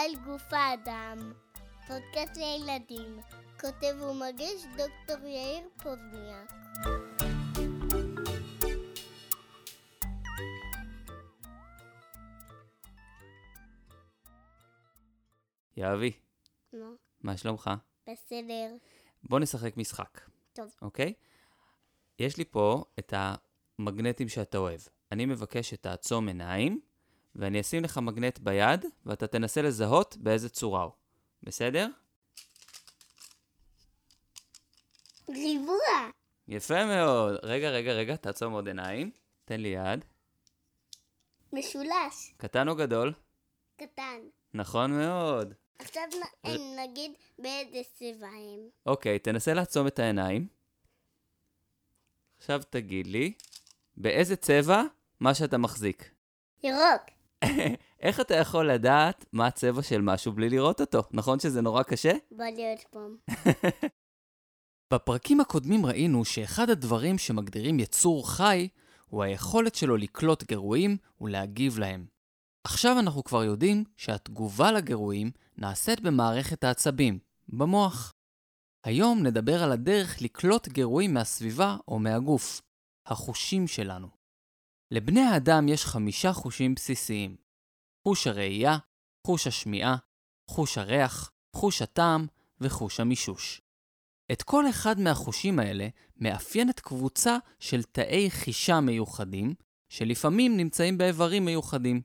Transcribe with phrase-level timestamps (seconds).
[0.00, 1.32] על גוף האדם,
[1.86, 3.20] פודקאסט לילדים,
[3.60, 6.52] כותב ומגיש דוקטור יאיר פוזניאק.
[15.76, 16.12] יהבי,
[16.72, 17.70] נו, מה שלומך?
[18.10, 18.76] בסדר.
[19.22, 20.20] בוא נשחק משחק,
[20.52, 20.74] טוב.
[20.82, 21.14] אוקיי?
[22.18, 24.80] יש לי פה את המגנטים שאתה אוהב.
[25.12, 26.80] אני מבקש שתעצום עיניים,
[27.36, 30.92] ואני אשים לך מגנט ביד, ואתה תנסה לזהות באיזה צורה הוא.
[31.42, 31.86] בסדר?
[35.28, 36.10] ריבוע.
[36.48, 37.36] יפה מאוד.
[37.42, 39.10] רגע, רגע, רגע, תעצום עוד עיניים.
[39.44, 40.04] תן לי יד.
[41.52, 42.34] משולש.
[42.36, 43.12] קטן או גדול?
[43.76, 44.20] קטן.
[44.54, 45.54] נכון מאוד.
[45.78, 46.02] עכשיו
[46.46, 48.68] נ- נגיד באיזה צבע הם.
[48.86, 50.48] אוקיי, תנסה לעצום את העיניים.
[52.38, 53.32] עכשיו תגיד לי,
[53.96, 54.82] באיזה צבע
[55.20, 56.10] מה שאתה מחזיק?
[56.62, 57.02] ירוק.
[58.02, 61.02] איך אתה יכול לדעת מה הצבע של משהו בלי לראות אותו?
[61.10, 62.12] נכון שזה נורא קשה?
[62.30, 63.00] בוא להיות פה.
[64.92, 68.68] בפרקים הקודמים ראינו שאחד הדברים שמגדירים יצור חי
[69.06, 72.06] הוא היכולת שלו לקלוט גירויים ולהגיב להם.
[72.64, 77.18] עכשיו אנחנו כבר יודעים שהתגובה לגירויים נעשית במערכת העצבים,
[77.48, 78.12] במוח.
[78.84, 82.62] היום נדבר על הדרך לקלוט גירויים מהסביבה או מהגוף,
[83.06, 84.19] החושים שלנו.
[84.90, 87.36] לבני האדם יש חמישה חושים בסיסיים
[88.02, 88.78] חוש הראייה,
[89.26, 89.96] חוש השמיעה,
[90.50, 92.26] חוש הריח, חוש הטעם
[92.60, 93.60] וחוש המישוש.
[94.32, 99.54] את כל אחד מהחושים האלה מאפיינת קבוצה של תאי חישה מיוחדים,
[99.88, 102.02] שלפעמים נמצאים באיברים מיוחדים.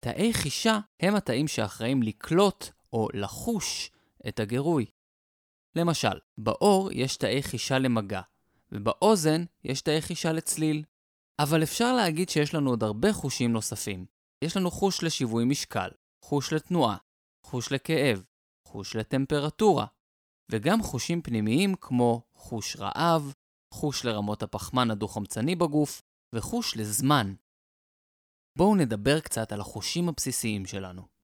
[0.00, 3.90] תאי חישה הם התאים שאחראים לקלוט או לחוש
[4.28, 4.86] את הגירוי.
[5.76, 8.20] למשל, באור יש תאי חישה למגע,
[8.72, 10.84] ובאוזן יש תאי חישה לצליל.
[11.38, 14.06] אבל אפשר להגיד שיש לנו עוד הרבה חושים נוספים.
[14.44, 15.88] יש לנו חוש לשיווי משקל,
[16.24, 16.96] חוש לתנועה,
[17.46, 18.24] חוש לכאב,
[18.68, 19.86] חוש לטמפרטורה,
[20.52, 23.32] וגם חושים פנימיים כמו חוש רעב,
[23.74, 26.02] חוש לרמות הפחמן הדו-חמצני בגוף,
[26.34, 27.34] וחוש לזמן.
[28.58, 31.17] בואו נדבר קצת על החושים הבסיסיים שלנו.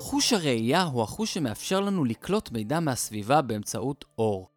[0.00, 4.48] חוש הראייה הוא החוש שמאפשר לנו לקלוט מידע מהסביבה באמצעות אור.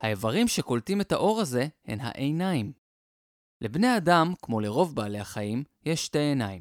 [0.00, 2.72] האיברים שקולטים את האור הזה הן העיניים.
[3.60, 6.60] לבני אדם, כמו לרוב בעלי החיים, יש שתי עיניים.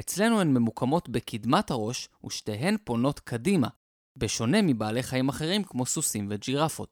[0.00, 3.68] אצלנו הן ממוקמות בקדמת הראש ושתיהן פונות קדימה,
[4.16, 6.90] בשונה מבעלי חיים אחרים כמו סוסים וג'ירפות.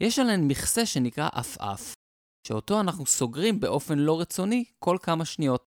[0.00, 1.94] יש עליהן מכסה שנקרא עפעף,
[2.46, 5.64] שאותו אנחנו סוגרים באופן לא רצוני כל כמה שניות.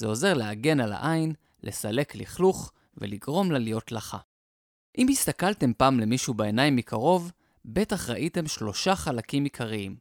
[0.00, 4.18] זה עוזר להגן על העין, לסלק לכלוך ולגרום לה להיות לחה.
[4.98, 7.32] אם הסתכלתם פעם למישהו בעיניים מקרוב,
[7.64, 9.96] בטח ראיתם שלושה חלקים עיקריים.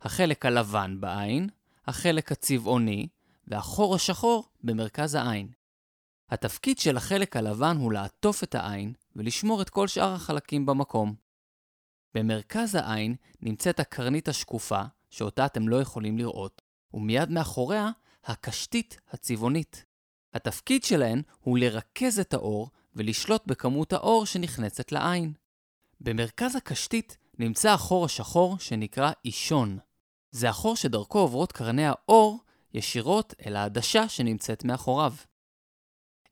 [0.00, 1.48] החלק הלבן בעין,
[1.86, 3.08] החלק הצבעוני
[3.46, 5.48] והחור השחור במרכז העין.
[6.30, 11.14] התפקיד של החלק הלבן הוא לעטוף את העין ולשמור את כל שאר החלקים במקום.
[12.14, 16.62] במרכז העין נמצאת הקרנית השקופה, שאותה אתם לא יכולים לראות,
[16.94, 17.90] ומיד מאחוריה
[18.24, 19.84] הקשתית הצבעונית.
[20.36, 25.32] התפקיד שלהן הוא לרכז את האור ולשלוט בכמות האור שנכנסת לעין.
[26.00, 29.78] במרכז הקשתית נמצא החור השחור שנקרא אישון.
[30.30, 32.38] זה החור שדרכו עוברות קרני האור
[32.74, 35.12] ישירות אל העדשה שנמצאת מאחוריו.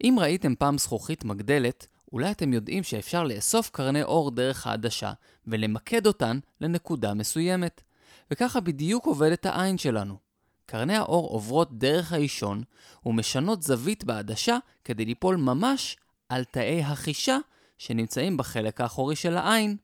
[0.05, 5.13] אם ראיתם פעם זכוכית מגדלת, אולי אתם יודעים שאפשר לאסוף קרני אור דרך העדשה
[5.47, 7.83] ולמקד אותן לנקודה מסוימת.
[8.31, 10.24] וככה בדיוק עובדת העין שלנו.
[10.67, 12.63] קרני האור עוברות דרך האישון
[13.07, 15.97] ומשנות זווית בעדשה כדי ליפול ממש
[16.29, 17.39] על תאי החישה
[17.79, 19.77] שנמצאים בחלק האחורי של העין.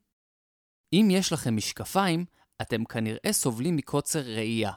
[0.93, 2.25] אם יש לכם משקפיים,
[2.63, 4.73] אתם כנראה סובלים מקוצר ראייה.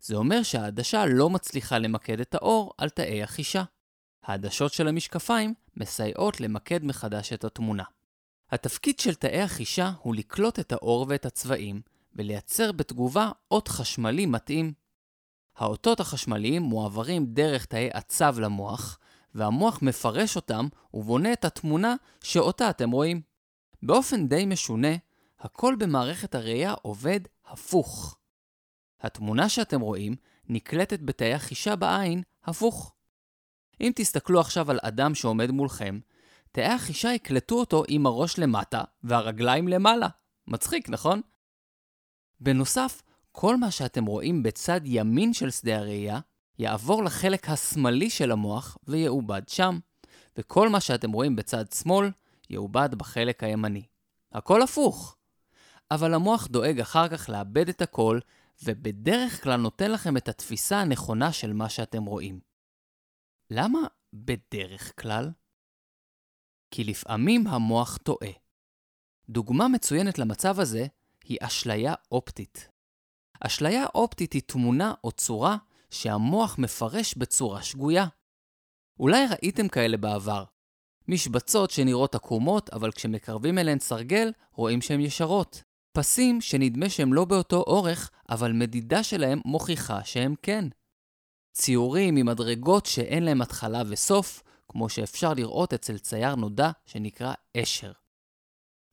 [0.00, 3.64] זה אומר שהעדשה לא מצליחה למקד את האור על תאי החישה.
[4.22, 7.84] העדשות של המשקפיים מסייעות למקד מחדש את התמונה.
[8.50, 11.80] התפקיד של תאי החישה הוא לקלוט את האור ואת הצבעים
[12.14, 14.72] ולייצר בתגובה אות חשמלי מתאים.
[15.56, 18.98] האותות החשמליים מועברים דרך תאי עצב למוח,
[19.34, 23.20] והמוח מפרש אותם ובונה את התמונה שאותה אתם רואים.
[23.82, 24.96] באופן די משונה,
[25.40, 28.16] הכל במערכת הראייה עובד הפוך.
[29.00, 30.14] התמונה שאתם רואים
[30.48, 32.94] נקלטת בתאי החישה בעין הפוך.
[33.80, 36.00] אם תסתכלו עכשיו על אדם שעומד מולכם,
[36.52, 40.08] תאי החישה יקלטו אותו עם הראש למטה והרגליים למעלה.
[40.46, 41.20] מצחיק, נכון?
[42.40, 43.02] בנוסף,
[43.36, 46.20] כל מה שאתם רואים בצד ימין של שדה הראייה
[46.58, 49.78] יעבור לחלק השמאלי של המוח ויעובד שם,
[50.38, 52.10] וכל מה שאתם רואים בצד שמאל
[52.50, 53.86] יעובד בחלק הימני.
[54.32, 55.16] הכל הפוך.
[55.90, 58.18] אבל המוח דואג אחר כך לאבד את הכל
[58.64, 62.40] ובדרך כלל נותן לכם את התפיסה הנכונה של מה שאתם רואים.
[63.50, 63.78] למה
[64.12, 65.30] בדרך כלל?
[66.70, 68.30] כי לפעמים המוח טועה.
[69.28, 70.86] דוגמה מצוינת למצב הזה
[71.24, 72.73] היא אשליה אופטית.
[73.40, 75.56] אשליה אופטית היא תמונה או צורה
[75.90, 78.06] שהמוח מפרש בצורה שגויה.
[79.00, 80.44] אולי ראיתם כאלה בעבר.
[81.08, 85.62] משבצות שנראות עקומות, אבל כשמקרבים אליהן סרגל, רואים שהן ישרות.
[85.92, 90.64] פסים שנדמה שהם לא באותו אורך, אבל מדידה שלהם מוכיחה שהם כן.
[91.52, 97.92] ציורים עם מדרגות שאין להם התחלה וסוף, כמו שאפשר לראות אצל צייר נודע שנקרא אשר.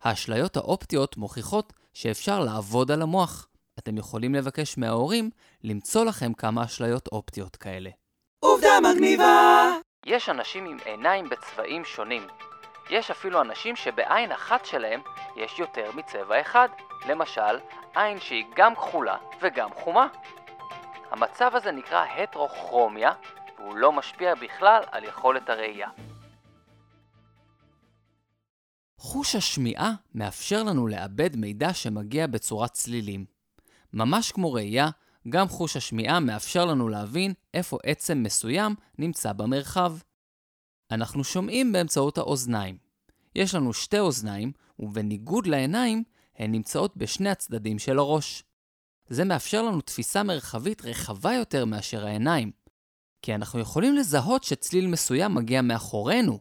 [0.01, 3.47] האשליות האופטיות מוכיחות שאפשר לעבוד על המוח.
[3.83, 5.29] אתם יכולים לבקש מההורים
[5.63, 7.89] למצוא לכם כמה אשליות אופטיות כאלה.
[8.39, 9.71] עובדה מגניבה!
[10.05, 12.27] יש אנשים עם עיניים בצבעים שונים.
[12.89, 15.01] יש אפילו אנשים שבעין אחת שלהם
[15.37, 16.67] יש יותר מצבע אחד.
[17.09, 17.59] למשל,
[17.95, 20.07] עין שהיא גם כחולה וגם חומה.
[21.11, 23.11] המצב הזה נקרא הטרוכרומיה,
[23.57, 25.89] והוא לא משפיע בכלל על יכולת הראייה.
[28.97, 33.40] חוש השמיעה מאפשר לנו לעבד מידע שמגיע בצורת צלילים.
[33.93, 34.89] ממש כמו ראייה,
[35.29, 39.97] גם חוש השמיעה מאפשר לנו להבין איפה עצם מסוים נמצא במרחב.
[40.91, 42.77] אנחנו שומעים באמצעות האוזניים.
[43.35, 46.03] יש לנו שתי אוזניים, ובניגוד לעיניים,
[46.37, 48.43] הן נמצאות בשני הצדדים של הראש.
[49.09, 52.51] זה מאפשר לנו תפיסה מרחבית רחבה יותר מאשר העיניים,
[53.21, 56.39] כי אנחנו יכולים לזהות שצליל מסוים מגיע מאחורינו,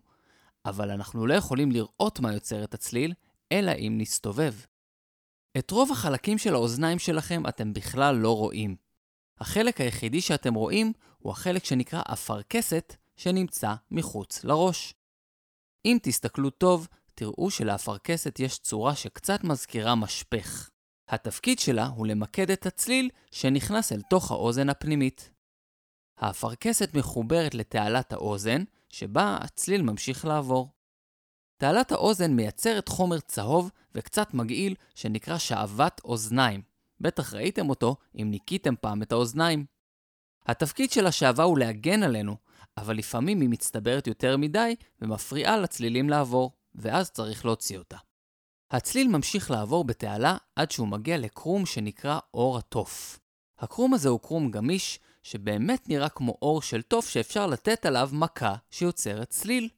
[0.65, 3.15] אבל אנחנו לא יכולים לראות מה יוצר את הצליל,
[3.53, 4.55] אלא אם נסתובב.
[5.59, 8.77] את רוב החלקים של האוזניים שלכם אתם בכלל לא רואים.
[9.39, 14.95] החלק היחידי שאתם רואים הוא החלק שנקרא אפרכסת, שנמצא מחוץ לראש.
[15.85, 20.71] אם תסתכלו טוב, תראו שלאפרכסת יש צורה שקצת מזכירה משפך.
[21.09, 25.31] התפקיד שלה הוא למקד את הצליל שנכנס אל תוך האוזן הפנימית.
[26.19, 30.69] האפרכסת מחוברת לתעלת האוזן, שבה הצליל ממשיך לעבור.
[31.61, 36.63] תעלת האוזן מייצרת חומר צהוב וקצת מגעיל שנקרא שעוות אוזניים.
[37.01, 39.65] בטח ראיתם אותו אם ניקיתם פעם את האוזניים.
[40.47, 42.37] התפקיד של השעווה הוא להגן עלינו,
[42.77, 47.97] אבל לפעמים היא מצטברת יותר מדי ומפריעה לצלילים לעבור, ואז צריך להוציא אותה.
[48.71, 53.19] הצליל ממשיך לעבור בתעלה עד שהוא מגיע לקרום שנקרא אור התוף.
[53.59, 58.55] הקרום הזה הוא קרום גמיש, שבאמת נראה כמו אור של תוף שאפשר לתת עליו מכה
[58.71, 59.69] שיוצרת צליל.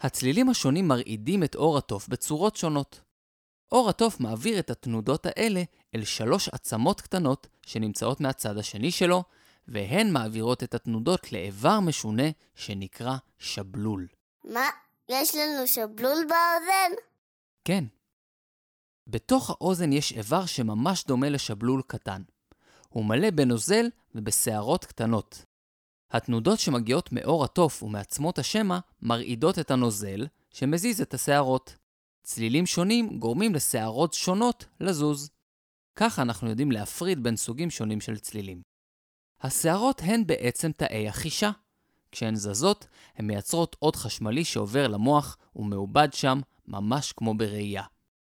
[0.00, 3.00] הצלילים השונים מרעידים את אור התוף בצורות שונות.
[3.72, 5.62] אור התוף מעביר את התנודות האלה
[5.94, 9.24] אל שלוש עצמות קטנות שנמצאות מהצד השני שלו,
[9.68, 14.06] והן מעבירות את התנודות לאיבר משונה שנקרא שבלול.
[14.44, 14.68] מה?
[15.08, 16.92] יש לנו שבלול באוזן?
[17.64, 17.84] כן.
[19.06, 22.22] בתוך האוזן יש איבר שממש דומה לשבלול קטן.
[22.88, 25.44] הוא מלא בנוזל ובשערות קטנות.
[26.14, 31.76] התנודות שמגיעות מאור התוף ומעצמות השמע מרעידות את הנוזל, שמזיז את השערות.
[32.22, 35.30] צלילים שונים גורמים לשערות שונות לזוז.
[35.96, 38.62] ככה אנחנו יודעים להפריד בין סוגים שונים של צלילים.
[39.42, 41.50] השערות הן בעצם תאי החישה.
[42.12, 47.82] כשהן זזות, הן מייצרות עוד חשמלי שעובר למוח ומעובד שם, ממש כמו בראייה.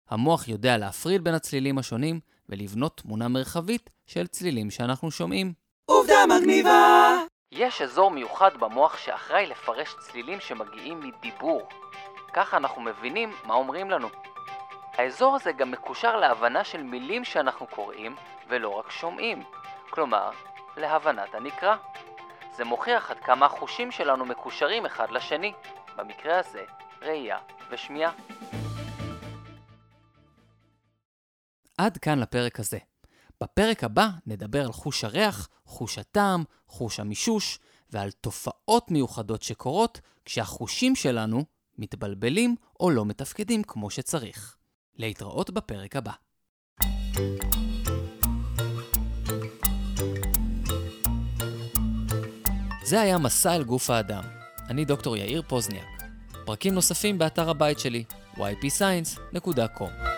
[0.10, 2.20] המוח יודע להפריד בין הצלילים השונים
[2.50, 5.54] ולבנות תמונה מרחבית של צלילים שאנחנו שומעים.
[5.86, 7.29] עובדה מגניבה!
[7.52, 11.70] יש אזור מיוחד במוח שאחראי לפרש צלילים שמגיעים מדיבור.
[12.34, 14.10] ככה אנחנו מבינים מה אומרים לנו.
[14.94, 18.16] האזור הזה גם מקושר להבנה של מילים שאנחנו קוראים
[18.48, 19.44] ולא רק שומעים.
[19.90, 20.32] כלומר,
[20.78, 21.76] להבנת הנקרא.
[22.56, 25.54] זה מוכיח עד כמה החושים שלנו מקושרים אחד לשני,
[25.96, 26.64] במקרה הזה,
[27.02, 27.38] ראייה
[27.70, 28.12] ושמיעה.
[31.78, 32.78] עד כאן לפרק הזה.
[33.44, 37.60] בפרק הבא נדבר על חוש הריח, חוש הטעם, חוש המישוש,
[37.92, 41.46] ועל תופעות מיוחדות שקורות כשהחושים שלנו
[41.78, 44.56] מתבלבלים או לא מתפקדים כמו שצריך.
[44.98, 46.12] להתראות בפרק הבא.
[52.84, 54.24] זה היה מסע אל גוף האדם.
[54.70, 56.04] אני דוקטור יאיר פוזניאק.
[56.46, 58.04] פרקים נוספים באתר הבית שלי,
[58.36, 60.09] ypscience.com.